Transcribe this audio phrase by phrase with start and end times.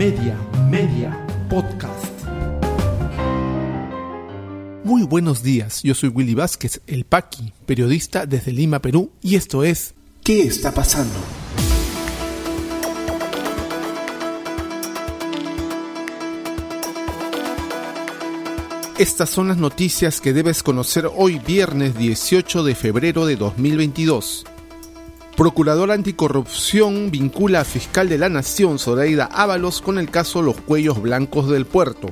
[0.00, 0.34] Media,
[0.70, 2.06] Media, Podcast.
[4.82, 9.62] Muy buenos días, yo soy Willy Vázquez, el Paqui, periodista desde Lima, Perú, y esto
[9.62, 9.92] es
[10.24, 11.18] ¿Qué está pasando?
[18.96, 24.46] Estas son las noticias que debes conocer hoy viernes 18 de febrero de 2022.
[25.40, 31.00] Procurador Anticorrupción vincula a fiscal de la Nación, Zoraida Ábalos, con el caso Los Cuellos
[31.00, 32.10] Blancos del Puerto.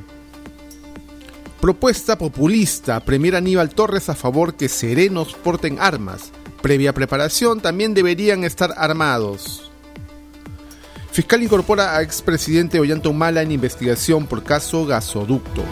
[1.60, 3.00] Propuesta populista.
[3.00, 6.32] Premier Aníbal Torres a favor que serenos porten armas.
[6.62, 9.70] Previa preparación también deberían estar armados.
[11.12, 15.64] Fiscal incorpora a expresidente Ollanta Humala en investigación por caso gasoducto.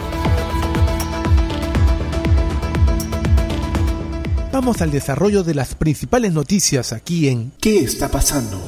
[4.57, 8.59] Vamos al desarrollo de las principales noticias aquí en ¿Qué está pasando?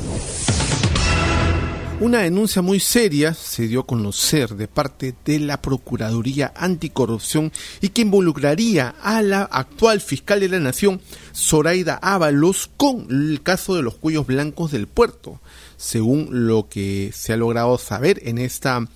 [2.00, 7.90] Una denuncia muy seria se dio a conocer de parte de la Procuraduría Anticorrupción y
[7.90, 11.02] que involucraría a la actual fiscal de la Nación,
[11.34, 15.40] Zoraida Ábalos, con el caso de los cuellos blancos del puerto.
[15.76, 18.88] Según lo que se ha logrado saber en esta,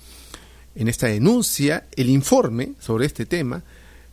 [0.76, 3.64] en esta denuncia, el informe sobre este tema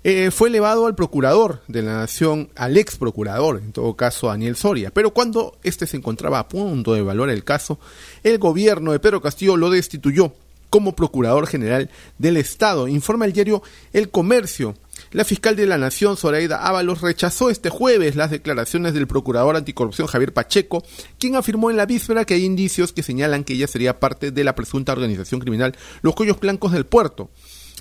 [0.03, 4.55] eh, fue elevado al procurador de la nación, al ex procurador, en todo caso Daniel
[4.55, 4.91] Soria.
[4.91, 7.79] Pero cuando éste se encontraba a punto de evaluar el caso,
[8.23, 10.33] el gobierno de Pedro Castillo lo destituyó
[10.71, 12.87] como procurador general del Estado.
[12.87, 13.61] Informa el diario
[13.93, 14.75] El Comercio.
[15.11, 20.07] La fiscal de la Nación, Zoraida Ábalos, rechazó este jueves las declaraciones del procurador anticorrupción
[20.07, 20.83] Javier Pacheco,
[21.19, 24.43] quien afirmó en la víspera que hay indicios que señalan que ella sería parte de
[24.43, 27.29] la presunta organización criminal Los Cuellos Blancos del Puerto.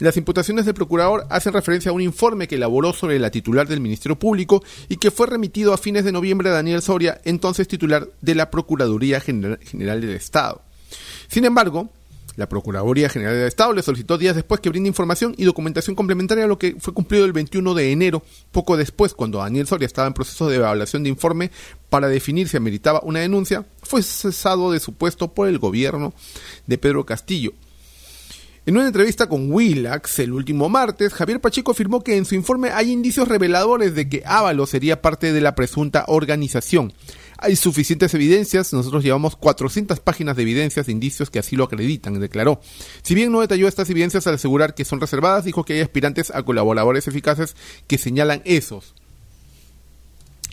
[0.00, 3.80] Las imputaciones del procurador hacen referencia a un informe que elaboró sobre la titular del
[3.80, 8.08] Ministerio Público y que fue remitido a fines de noviembre a Daniel Soria, entonces titular
[8.22, 10.62] de la Procuraduría General del Estado.
[11.28, 11.90] Sin embargo,
[12.36, 16.44] la Procuraduría General del Estado le solicitó días después que brinde información y documentación complementaria
[16.44, 20.08] a lo que fue cumplido el 21 de enero, poco después, cuando Daniel Soria estaba
[20.08, 21.50] en proceso de evaluación de informe
[21.90, 26.14] para definir si ameritaba una denuncia, fue cesado de su puesto por el gobierno
[26.66, 27.52] de Pedro Castillo.
[28.66, 32.68] En una entrevista con Willax el último martes, Javier Pacheco afirmó que en su informe
[32.70, 36.92] hay indicios reveladores de que Ávalo sería parte de la presunta organización.
[37.38, 42.20] Hay suficientes evidencias, nosotros llevamos 400 páginas de evidencias e indicios que así lo acreditan,
[42.20, 42.60] declaró.
[43.00, 46.30] Si bien no detalló estas evidencias al asegurar que son reservadas, dijo que hay aspirantes
[46.30, 47.56] a colaboradores eficaces
[47.86, 48.94] que señalan esos.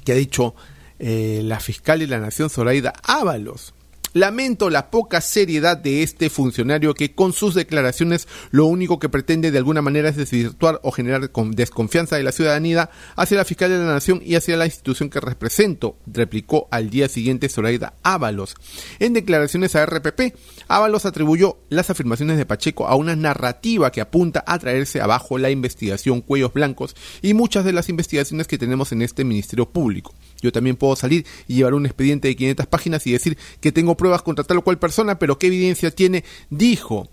[0.06, 0.56] Que ha dicho
[1.00, 3.74] eh, la fiscal de la Nación, Zoraida Ábalos.
[4.18, 9.52] Lamento la poca seriedad de este funcionario que con sus declaraciones lo único que pretende
[9.52, 13.78] de alguna manera es desvirtuar o generar desconfianza de la ciudadanía hacia la fiscal de
[13.78, 18.56] la nación y hacia la institución que represento, replicó al día siguiente Zoraida Ábalos.
[18.98, 20.36] En declaraciones a RPP,
[20.68, 25.52] Ábalos atribuyó las afirmaciones de Pacheco a una narrativa que apunta a traerse abajo la
[25.52, 30.16] investigación Cuellos Blancos y muchas de las investigaciones que tenemos en este Ministerio Público.
[30.42, 33.98] Yo también puedo salir y llevar un expediente de 500 páginas y decir que tengo
[33.98, 36.24] pruebas contra tal o cual persona, pero ¿qué evidencia tiene?
[36.50, 37.10] Dijo.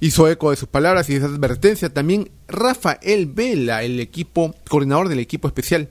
[0.00, 5.08] Hizo eco de sus palabras y de esa advertencia también Rafael Vela, el equipo, coordinador
[5.08, 5.88] del equipo especial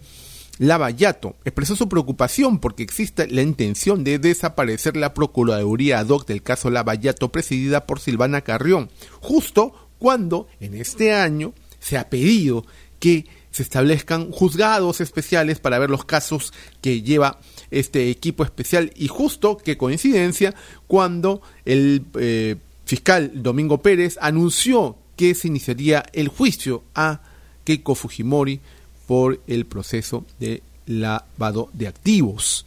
[0.60, 6.44] Lavallato, expresó su preocupación porque existe la intención de desaparecer la Procuraduría ad hoc del
[6.44, 8.90] caso Lavallato presidida por Silvana Carrión,
[9.20, 12.66] justo cuando en este año se ha pedido
[13.00, 19.08] que se establezcan juzgados especiales para ver los casos que lleva este equipo especial y
[19.08, 20.56] justo, qué coincidencia,
[20.88, 27.22] cuando el eh, fiscal Domingo Pérez anunció que se iniciaría el juicio a
[27.64, 28.60] Keiko Fujimori
[29.06, 32.66] por el proceso de lavado de activos.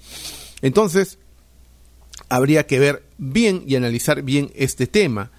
[0.63, 1.19] Entonces,
[2.29, 5.33] habría que ver bien y analizar bien este tema.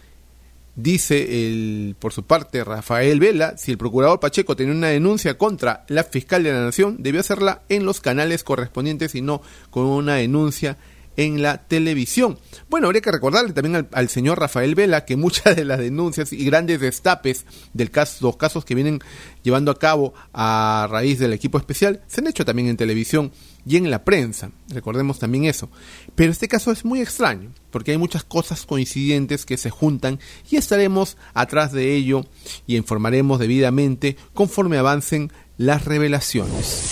[0.77, 5.83] Dice el, por su parte Rafael Vela, si el procurador Pacheco tenía una denuncia contra
[5.87, 10.17] la fiscal de la Nación, debió hacerla en los canales correspondientes y no con una
[10.17, 10.77] denuncia
[11.15, 12.37] en la televisión.
[12.69, 16.45] Bueno, habría que recordarle también al, señor Rafael Vela que muchas de las denuncias y
[16.45, 17.89] grandes destapes de
[18.21, 18.99] los casos que vienen
[19.41, 23.31] llevando a cabo a raíz del equipo especial se han hecho también en televisión
[23.67, 24.51] y en la prensa.
[24.69, 25.69] Recordemos también eso.
[26.15, 30.19] Pero este caso es muy extraño, porque hay muchas cosas coincidentes que se juntan
[30.49, 32.23] y estaremos atrás de ello
[32.65, 36.89] y informaremos debidamente conforme avancen las revelaciones.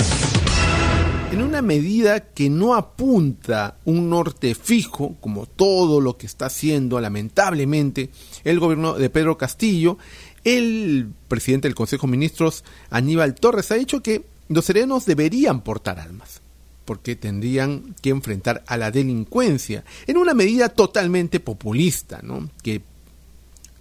[1.31, 6.99] En una medida que no apunta un norte fijo, como todo lo que está haciendo
[6.99, 8.09] lamentablemente
[8.43, 9.97] el gobierno de Pedro Castillo,
[10.43, 15.99] el presidente del Consejo de Ministros, Aníbal Torres, ha dicho que los serenos deberían portar
[15.99, 16.41] armas
[16.85, 22.49] porque tendrían que enfrentar a la delincuencia en una medida totalmente populista, ¿no?
[22.61, 22.81] que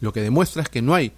[0.01, 1.13] lo que demuestra es que no hay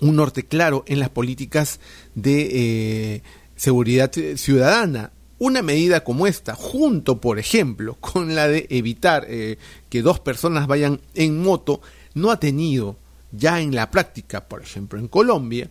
[0.00, 1.80] un norte claro en las políticas
[2.14, 3.22] de eh,
[3.56, 5.12] seguridad ciudadana.
[5.38, 10.66] Una medida como esta, junto, por ejemplo, con la de evitar eh, que dos personas
[10.66, 11.80] vayan en moto,
[12.14, 12.96] no ha tenido
[13.32, 15.70] ya en la práctica, por ejemplo, en Colombia,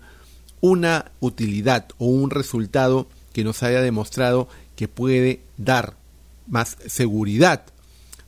[0.61, 4.47] una utilidad o un resultado que nos haya demostrado
[4.79, 5.97] que puede dar
[6.47, 7.65] más seguridad.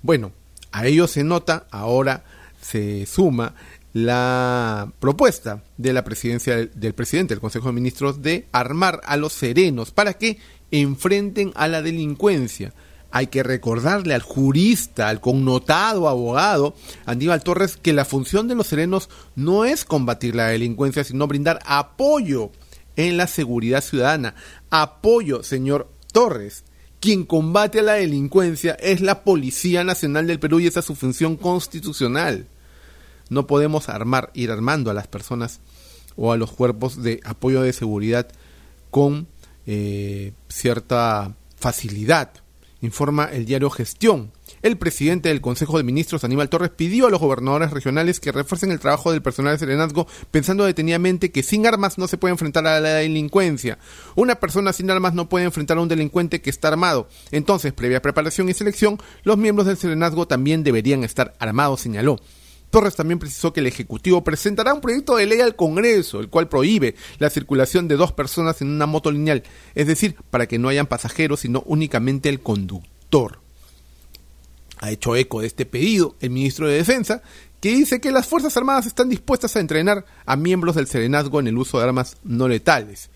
[0.01, 0.33] Bueno,
[0.73, 2.25] a ello se nota, ahora
[2.59, 3.55] se suma
[3.93, 9.31] la propuesta de la presidencia del presidente del Consejo de Ministros de armar a los
[9.31, 10.39] serenos para que
[10.71, 12.73] enfrenten a la delincuencia.
[13.11, 16.75] Hay que recordarle al jurista, al connotado abogado
[17.05, 21.61] Aníbal Torres que la función de los serenos no es combatir la delincuencia, sino brindar
[21.65, 22.51] apoyo
[22.97, 24.35] en la seguridad ciudadana.
[24.69, 26.63] Apoyo, señor Torres.
[26.99, 30.95] Quien combate a la delincuencia es la Policía Nacional del Perú y esa es su
[30.95, 32.45] función constitucional.
[33.29, 35.61] No podemos armar, ir armando a las personas
[36.15, 38.27] o a los cuerpos de apoyo de seguridad
[38.91, 39.27] con
[39.65, 42.31] eh, cierta facilidad,
[42.81, 44.31] informa el diario Gestión.
[44.61, 48.71] El presidente del Consejo de Ministros, Aníbal Torres, pidió a los gobernadores regionales que refuercen
[48.71, 52.67] el trabajo del personal de serenazgo, pensando detenidamente que sin armas no se puede enfrentar
[52.67, 53.79] a la delincuencia.
[54.15, 57.07] Una persona sin armas no puede enfrentar a un delincuente que está armado.
[57.31, 62.17] Entonces, previa preparación y selección, los miembros del serenazgo también deberían estar armados, señaló.
[62.69, 66.49] Torres también precisó que el Ejecutivo presentará un proyecto de ley al Congreso, el cual
[66.49, 69.41] prohíbe la circulación de dos personas en una moto lineal,
[69.73, 73.40] es decir, para que no hayan pasajeros, sino únicamente el conductor.
[74.81, 77.21] Ha hecho eco de este pedido el ministro de Defensa,
[77.61, 81.47] que dice que las Fuerzas Armadas están dispuestas a entrenar a miembros del serenazgo en
[81.47, 83.11] el uso de armas no letales.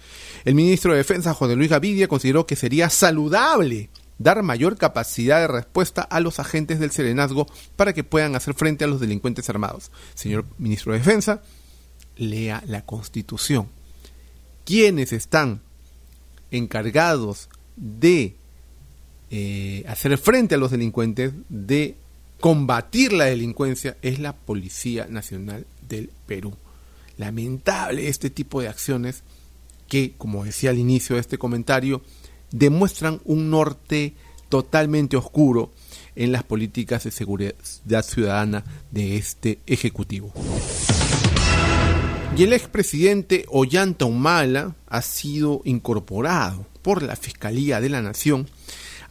[0.45, 5.47] El ministro de Defensa, José Luis Gavidia, consideró que sería saludable dar mayor capacidad de
[5.47, 9.91] respuesta a los agentes del serenazgo para que puedan hacer frente a los delincuentes armados.
[10.13, 11.41] Señor ministro de Defensa,
[12.15, 13.67] lea la Constitución.
[14.63, 15.62] ¿Quiénes están
[16.51, 18.35] encargados de
[19.37, 21.97] eh, hacer frente a los delincuentes, de
[22.39, 26.53] combatir la delincuencia, es la Policía Nacional del Perú.
[27.17, 29.23] Lamentable este tipo de acciones
[29.89, 32.01] que, como decía al inicio de este comentario,
[32.51, 34.13] demuestran un norte
[34.47, 35.69] totalmente oscuro
[36.15, 37.55] en las políticas de seguridad
[38.03, 40.31] ciudadana de este Ejecutivo.
[42.38, 48.47] Y el expresidente Ollanta Humala ha sido incorporado por la Fiscalía de la Nación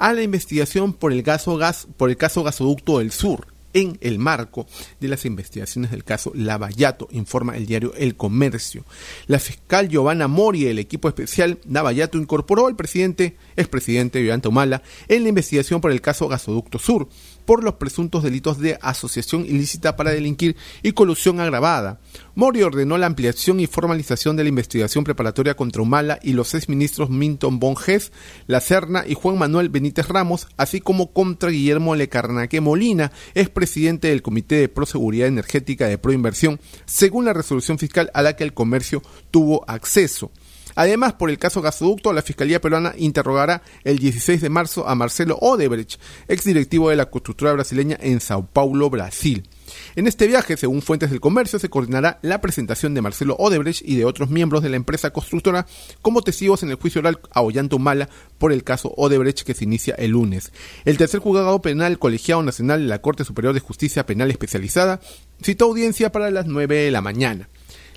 [0.05, 4.19] a la investigación por el, caso gas, por el caso Gasoducto del Sur, en el
[4.19, 4.67] marco
[5.01, 8.85] de las investigaciones del caso Lavallato, informa el diario El Comercio.
[9.29, 15.23] La fiscal Giovanna Mori el equipo especial Lavallato incorporó al presidente, expresidente Ollanta Humala, en
[15.23, 17.09] la investigación por el caso Gasoducto Sur,
[17.45, 22.01] por los presuntos delitos de asociación ilícita para delinquir y colusión agravada.
[22.35, 26.69] Mori ordenó la ampliación y formalización de la investigación preparatoria contra Humala y los seis
[26.69, 28.13] ministros Minton Bonges,
[28.47, 34.23] La Serna y Juan Manuel Benítez Ramos, así como contra Guillermo Lecarnaque Molina, expresidente del
[34.23, 39.03] Comité de Proseguridad Energética de Proinversión, según la resolución fiscal a la que el comercio
[39.31, 40.31] tuvo acceso.
[40.75, 45.39] Además, por el caso gasoducto, la Fiscalía peruana interrogará el 16 de marzo a Marcelo
[45.41, 49.49] Odebrecht, exdirectivo de la constructora brasileña en Sao Paulo, Brasil.
[49.97, 53.97] En este viaje, según fuentes del comercio, se coordinará la presentación de Marcelo Odebrecht y
[53.97, 55.67] de otros miembros de la empresa constructora
[56.03, 58.09] como testigos en el juicio oral a Humala
[58.39, 60.53] por el caso Odebrecht que se inicia el lunes.
[60.85, 65.01] El tercer juzgado penal colegiado nacional de la Corte Superior de Justicia Penal Especializada
[65.43, 67.49] citó audiencia para las 9 de la mañana.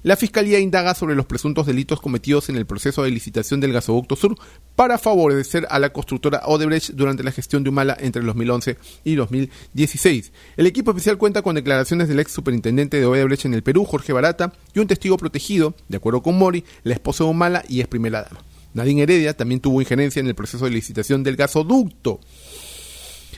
[0.08, 4.16] La Fiscalía indaga sobre los presuntos delitos cometidos en el proceso de licitación del gasoducto
[4.16, 4.38] sur
[4.74, 9.16] para favorecer a la constructora Odebrecht durante la gestión de Humala entre el 2011 y
[9.16, 10.32] 2016.
[10.56, 14.14] El equipo especial cuenta con declaraciones del ex superintendente de Odebrecht en el Perú, Jorge
[14.14, 17.90] Barata, y un testigo protegido, de acuerdo con Mori, la esposa de Humala y ex
[17.90, 18.46] primera dama.
[18.74, 22.22] Nadine Heredia también tuvo injerencia en el proceso de licitación del gasoducto.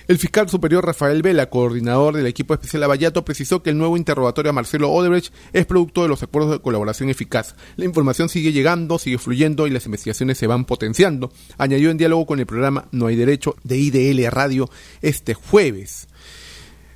[0.10, 4.50] El fiscal superior Rafael Vela, coordinador del equipo especial Avallato, precisó que el nuevo interrogatorio
[4.50, 7.54] a Marcelo Odebrecht es producto de los acuerdos de colaboración eficaz.
[7.76, 11.32] La información sigue llegando, sigue fluyendo y las investigaciones se van potenciando.
[11.60, 14.68] Añadió en diálogo con el programa No hay derecho de IDL Radio
[15.04, 16.08] este jueves.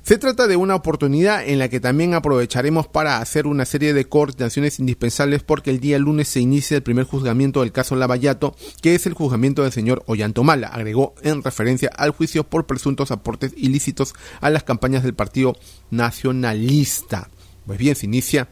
[0.04, 4.04] Se trata de una oportunidad en la que también aprovecharemos para hacer una serie de
[4.04, 8.94] coordinaciones indispensables porque el día lunes se inicia el primer juzgamiento del caso Lavallato, que
[8.94, 14.12] es el juzgamiento del señor Ollantomala, agregó en referencia al juicio por presuntos aportes ilícitos
[14.42, 15.56] a las campañas del Partido
[15.90, 17.30] Nacionalista.
[17.64, 18.48] Pues bien, se inicia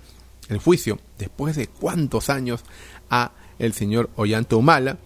[0.48, 2.64] el juicio después de cuántos años
[3.10, 4.96] a el señor Ollanta Humala,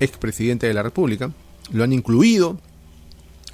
[0.00, 1.30] expresidente de la República,
[1.70, 2.58] lo han incluido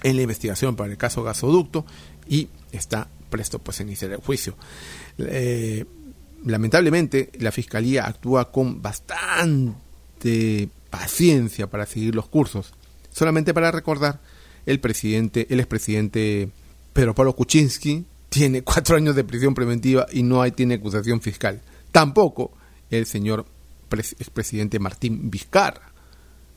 [0.02, 1.84] en la investigación para el caso gasoducto
[2.28, 4.54] y está presto pues iniciar el juicio.
[5.18, 5.84] Eh,
[6.44, 12.72] lamentablemente la fiscalía actúa con bastante paciencia para seguir los cursos.
[13.10, 14.20] Solamente para recordar,
[14.66, 16.50] el presidente, el expresidente
[16.92, 21.60] Pedro Pablo Kuczynski tiene cuatro años de prisión preventiva y no tiene acusación fiscal.
[21.92, 22.52] Tampoco
[22.90, 23.46] el señor
[23.90, 25.92] expresidente Martín Vizcarra,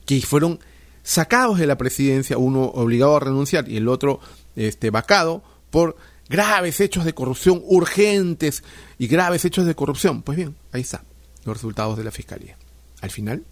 [0.06, 0.60] que fueron
[1.04, 4.20] sacados de la presidencia, uno obligado a renunciar y el otro
[4.56, 5.98] este, vacado por
[6.30, 8.64] graves hechos de corrupción urgentes
[9.00, 10.22] y graves hechos de corrupción.
[10.22, 11.04] Pues bien, ahí está
[11.44, 12.58] los resultados de la fiscalía.
[13.02, 13.46] Al final,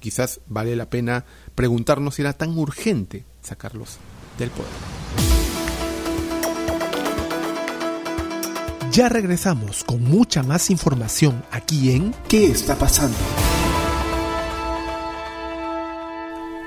[0.00, 1.24] quizás vale la pena
[1.54, 3.98] preguntarnos si era tan urgente sacarlos
[4.38, 4.70] del poder.
[8.90, 13.16] Ya regresamos con mucha más información aquí en ¿Qué está pasando?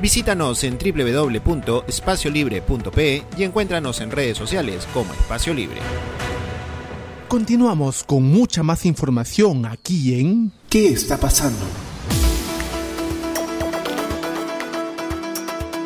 [0.00, 5.78] Visítanos en www.espaciolibre.pe y encuéntranos en redes sociales como Espacio Libre.
[7.28, 11.64] Continuamos con mucha más información aquí en ¿Qué está pasando?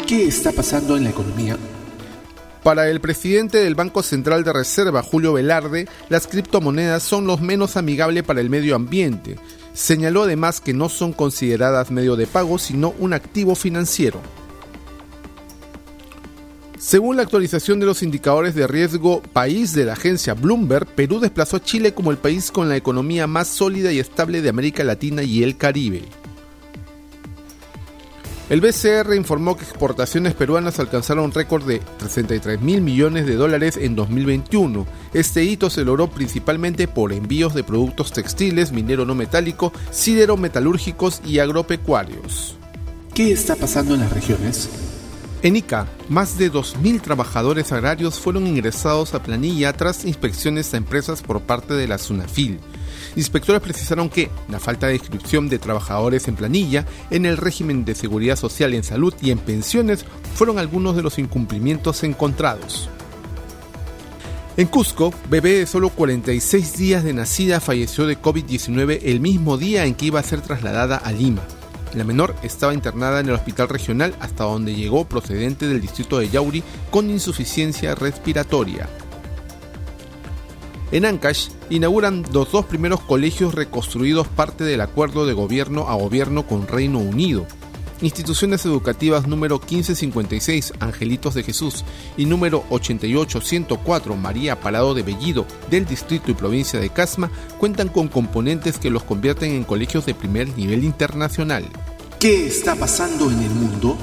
[0.07, 1.59] ¿Qué está pasando en la economía?
[2.62, 7.77] Para el presidente del Banco Central de Reserva, Julio Velarde, las criptomonedas son los menos
[7.77, 9.37] amigables para el medio ambiente,
[9.78, 14.20] Señaló además que no son consideradas medio de pago, sino un activo financiero.
[16.80, 21.58] Según la actualización de los indicadores de riesgo país de la agencia Bloomberg, Perú desplazó
[21.58, 25.23] a Chile como el país con la economía más sólida y estable de América Latina
[25.23, 26.02] y el Caribe.
[28.50, 33.76] El BCR informó que exportaciones peruanas alcanzaron un récord de 63 mil millones de dólares
[33.76, 34.87] en 2021.
[35.12, 41.40] Este hito se logró principalmente por envíos de productos textiles, minero no metálico, sidero-metalúrgicos y
[41.40, 42.57] agropecuarios.
[43.14, 44.71] ¿Qué está pasando en las regiones?
[45.43, 51.21] En Ica, más de 2.000 trabajadores agrarios fueron ingresados a planilla tras inspecciones a empresas
[51.21, 52.61] por parte de la SUNAFIL.
[53.17, 57.95] Inspectores precisaron que la falta de inscripción de trabajadores en planilla, en el régimen de
[57.95, 62.88] seguridad social en salud y en pensiones fueron algunos de los incumplimientos encontrados.
[64.57, 69.85] En Cusco, bebé de solo 46 días de nacida falleció de COVID-19 el mismo día
[69.85, 71.43] en que iba a ser trasladada a Lima.
[71.95, 76.28] La menor estaba internada en el hospital regional hasta donde llegó procedente del distrito de
[76.28, 78.88] Yauri con insuficiencia respiratoria.
[80.90, 86.47] En Ancash inauguran los dos primeros colegios reconstruidos parte del acuerdo de gobierno a gobierno
[86.47, 87.47] con Reino Unido.
[88.00, 91.85] Instituciones educativas número 1556 Angelitos de Jesús
[92.16, 98.09] y número 8804 María Parado de Bellido del distrito y provincia de Casma cuentan con
[98.09, 101.64] componentes que los convierten en colegios de primer nivel internacional.
[102.18, 103.99] ¿Qué está pasando en el mundo?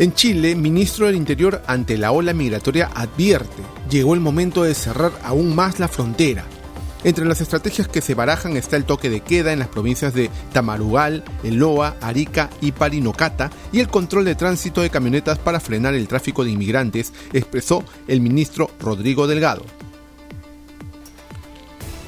[0.00, 5.12] En Chile, ministro del Interior ante la ola migratoria advierte, llegó el momento de cerrar
[5.22, 6.46] aún más la frontera.
[7.04, 10.30] Entre las estrategias que se barajan está el toque de queda en las provincias de
[10.54, 16.08] Tamarugal, Eloa, Arica y Parinocata y el control de tránsito de camionetas para frenar el
[16.08, 19.66] tráfico de inmigrantes, expresó el ministro Rodrigo Delgado.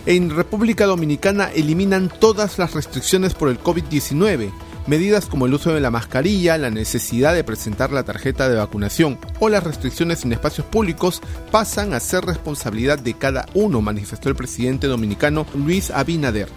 [0.07, 4.51] En República Dominicana eliminan todas las restricciones por el COVID-19
[4.87, 9.17] Medidas como el uso de la mascarilla, la necesidad de presentar la tarjeta de vacunación
[9.39, 11.23] o las restricciones en espacios públicos
[11.53, 16.49] pasan a ser responsabilidad de cada uno, manifestó el presidente dominicano Luis Abinader.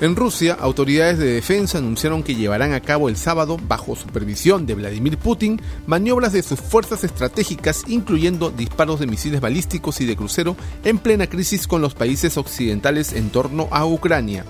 [0.00, 4.74] En Rusia, autoridades de defensa anunciaron que llevarán a cabo el sábado, bajo supervisión de
[4.74, 10.56] Vladimir Putin, maniobras de sus fuerzas estratégicas, incluyendo disparos de misiles balísticos y de crucero,
[10.84, 14.44] en plena crisis con los países occidentales en torno a Ucrania.